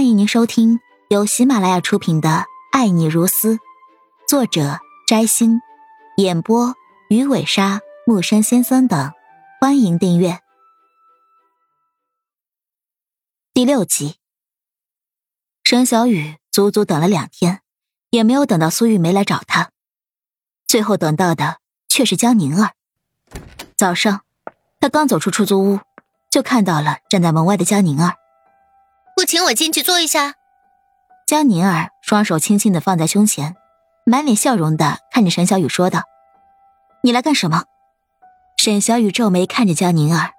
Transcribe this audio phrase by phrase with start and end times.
[0.00, 0.80] 欢迎您收听
[1.10, 2.28] 由喜马拉雅出品的
[2.72, 3.56] 《爱你如斯》，
[4.26, 5.60] 作者摘星，
[6.16, 6.74] 演播
[7.10, 9.12] 鱼尾鲨、木山先生等。
[9.60, 10.40] 欢迎订阅
[13.52, 14.16] 第六集。
[15.64, 17.60] 沈小雨足足等了两天，
[18.08, 19.70] 也没有等到苏玉梅来找他，
[20.66, 21.58] 最后等到的
[21.90, 22.72] 却是江宁儿。
[23.76, 24.22] 早上，
[24.80, 25.80] 他刚走出出租屋，
[26.30, 28.16] 就看到了站在门外的江宁儿。
[29.20, 30.36] 不请我进去坐一下。
[31.26, 33.54] 江宁儿双手轻轻的放在胸前，
[34.06, 36.04] 满脸笑容的看着沈小雨说道
[37.04, 37.64] ：“你来干什么？”
[38.56, 40.30] 沈小雨皱眉看着江宁儿，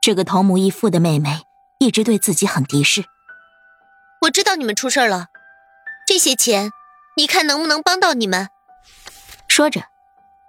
[0.00, 1.42] 这个同母异父的妹妹
[1.78, 3.04] 一直对自己很敌视。
[4.22, 5.26] 我知道你们出事了，
[6.06, 6.70] 这些钱，
[7.18, 8.48] 你看能不能帮到你们？
[9.46, 9.82] 说着，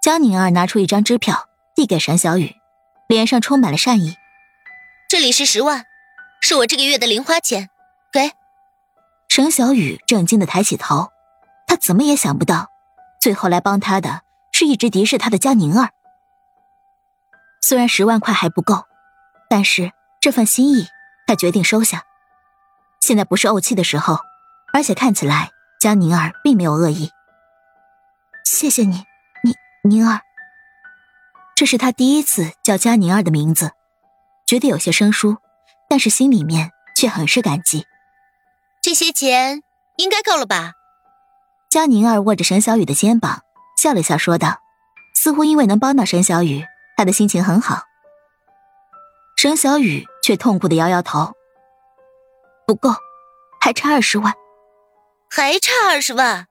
[0.00, 2.56] 江宁儿拿出一张支票递给沈小雨，
[3.06, 4.16] 脸上充满了善意
[5.06, 5.84] ：“这里是十万。”
[6.40, 7.68] 是我这个月的零花钱，
[8.12, 8.32] 给。
[9.28, 11.12] 沈小雨震惊的抬起头，
[11.66, 12.70] 他怎么也想不到，
[13.20, 15.90] 最后来帮他的是一直敌视他的江宁儿。
[17.60, 18.84] 虽然十万块还不够，
[19.50, 20.88] 但是这份心意
[21.26, 22.04] 他决定收下。
[23.00, 24.18] 现在不是怄气的时候，
[24.72, 27.10] 而且看起来江宁儿并没有恶意。
[28.44, 29.04] 谢谢你，
[29.44, 29.54] 宁
[29.84, 30.22] 宁儿。
[31.54, 33.72] 这是他第一次叫江宁儿的名字，
[34.46, 35.36] 觉得有些生疏。
[35.88, 37.86] 但是心里面却很是感激，
[38.82, 39.62] 这些钱
[39.96, 40.72] 应该够了吧？
[41.70, 43.42] 江宁儿握着沈小雨的肩膀，
[43.80, 44.60] 笑了笑说道，
[45.14, 46.64] 似乎因为能帮到沈小雨，
[46.96, 47.84] 他的心情很好。
[49.36, 51.32] 沈小雨却痛苦的摇摇头，
[52.66, 52.90] 不够，
[53.60, 54.34] 还差二十万，
[55.30, 56.46] 还差二十万，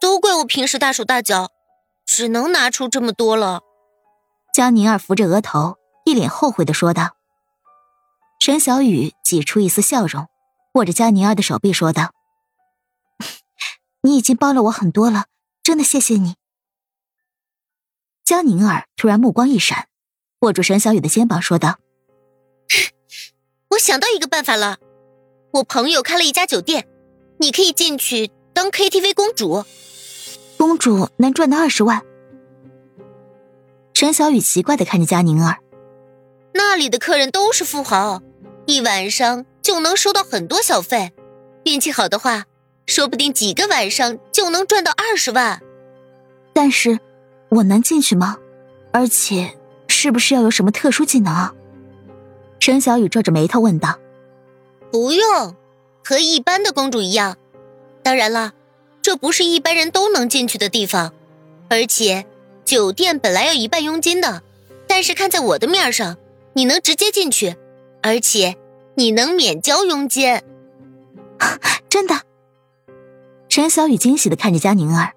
[0.00, 1.50] 都怪我平时大手大脚，
[2.04, 3.60] 只能拿出这么多了。
[4.52, 5.78] 江宁儿扶着额头。
[6.04, 7.16] 一脸后悔的说道。
[8.38, 10.28] 沈小雨挤出一丝笑容，
[10.74, 12.12] 握着佳宁儿的手臂说道
[14.02, 15.26] ：“你已经帮了我很多了，
[15.62, 16.34] 真的谢谢你。”
[18.26, 19.86] 佳宁儿突然目光一闪，
[20.40, 21.78] 握住沈小雨的肩膀说道
[23.70, 24.78] ：“我想到一个办法了，
[25.52, 26.88] 我朋友开了一家酒店，
[27.38, 29.64] 你可以进去当 KTV 公主。
[30.58, 32.02] 公主能赚到二十万？”
[33.94, 35.61] 沈小雨奇怪的看着佳宁儿。
[36.74, 38.22] 那里的客人都是富豪，
[38.64, 41.12] 一晚上就能收到很多小费，
[41.64, 42.46] 运气好的话，
[42.86, 45.60] 说不定几个晚上就能赚到二十万。
[46.54, 46.98] 但是，
[47.50, 48.38] 我能进去吗？
[48.90, 49.54] 而且，
[49.86, 51.52] 是不是要有什么特殊技能啊？
[52.58, 53.98] 沈小雨皱着眉头问道。
[54.90, 55.54] 不用，
[56.02, 57.36] 和一般的公主一样。
[58.02, 58.54] 当然了，
[59.02, 61.12] 这不是一般人都能进去的地方，
[61.68, 62.24] 而且
[62.64, 64.42] 酒店本来要一半佣金的，
[64.88, 66.16] 但是看在我的面上。
[66.54, 67.56] 你能直接进去，
[68.02, 68.56] 而且
[68.94, 70.40] 你能免交佣金，
[71.88, 72.22] 真的。
[73.48, 75.12] 陈小雨惊喜的看着江宁儿，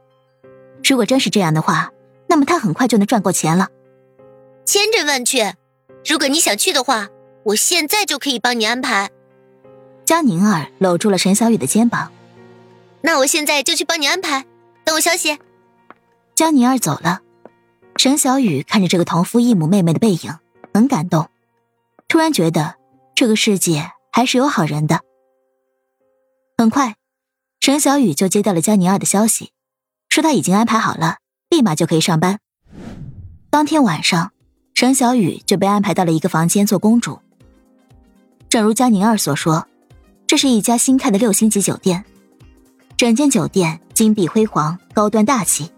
[0.84, 1.92] 如果真是这样的话，
[2.28, 3.70] 那么他很快就能赚够钱了。
[4.66, 5.56] 千真万确，
[6.06, 7.10] 如果你想去的话，
[7.44, 9.10] 我现在就可以帮你安排。
[10.06, 12.12] 江宁儿搂住了陈小雨的肩膀，
[13.02, 14.46] 那我现在就去帮你安排，
[14.84, 15.38] 等我消息。
[16.34, 17.22] 江宁儿走了，
[17.96, 20.34] 陈小雨看着这个同父异母妹妹的背影。
[20.76, 21.30] 很感动，
[22.10, 22.76] 突然觉得
[23.16, 25.00] 这个世界还是有好人的。
[26.58, 26.98] 很快，
[27.62, 29.54] 沈小雨就接到了江宁儿的消息，
[30.10, 31.20] 说他已经安排好了，
[31.50, 32.40] 立马就可以上班。
[33.50, 34.34] 当天晚上，
[34.74, 37.20] 沈小雨就被安排到了一个房间做公主。
[38.50, 39.66] 正如江宁儿所说，
[40.28, 42.04] 这是一家新开的六星级酒店，
[42.98, 45.72] 整间酒店金碧辉煌、高端大气，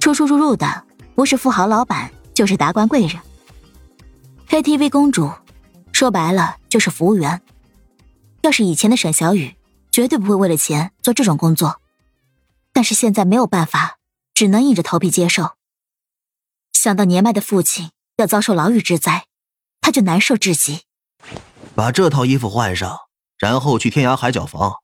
[0.00, 0.84] 出出入入的
[1.14, 3.16] 不是富豪老板，就是达官贵人。
[4.54, 5.32] KTV 公主，
[5.92, 7.42] 说白了就是服务员。
[8.42, 9.56] 要是以前的沈小雨，
[9.90, 11.80] 绝对不会为了钱做这种工作。
[12.72, 13.98] 但是现在没有办法，
[14.32, 15.56] 只能硬着头皮接受。
[16.72, 19.26] 想到年迈的父亲要遭受牢狱之灾，
[19.80, 20.82] 他就难受至极。
[21.74, 22.96] 把这套衣服换上，
[23.36, 24.74] 然后去天涯海角房，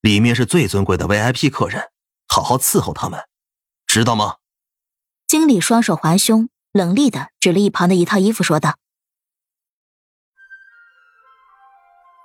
[0.00, 1.92] 里面是最尊贵的 VIP 客人，
[2.26, 3.20] 好好伺候他们，
[3.86, 4.38] 知道吗？
[5.28, 8.78] 经理双手环胸，冷厉的指了一旁的一套衣服，说道。